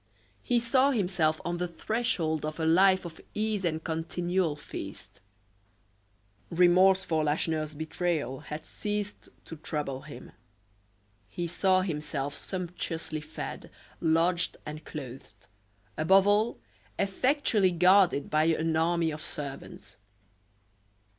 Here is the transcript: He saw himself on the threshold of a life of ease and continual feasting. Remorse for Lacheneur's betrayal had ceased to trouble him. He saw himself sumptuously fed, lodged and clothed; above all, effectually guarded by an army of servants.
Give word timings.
He 0.41 0.59
saw 0.59 0.89
himself 0.89 1.39
on 1.45 1.57
the 1.59 1.67
threshold 1.67 2.43
of 2.43 2.59
a 2.59 2.65
life 2.65 3.05
of 3.05 3.21
ease 3.35 3.63
and 3.63 3.83
continual 3.83 4.55
feasting. 4.55 5.21
Remorse 6.49 7.03
for 7.05 7.23
Lacheneur's 7.23 7.75
betrayal 7.75 8.39
had 8.39 8.65
ceased 8.65 9.29
to 9.45 9.57
trouble 9.57 10.01
him. 10.01 10.31
He 11.29 11.45
saw 11.45 11.81
himself 11.81 12.35
sumptuously 12.35 13.21
fed, 13.21 13.69
lodged 13.99 14.57
and 14.65 14.83
clothed; 14.85 15.45
above 15.99 16.25
all, 16.25 16.57
effectually 16.97 17.69
guarded 17.69 18.31
by 18.31 18.45
an 18.45 18.75
army 18.75 19.11
of 19.11 19.21
servants. 19.23 19.97